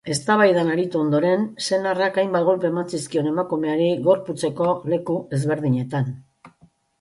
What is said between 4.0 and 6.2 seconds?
gorputzeko leku ezberdinetan.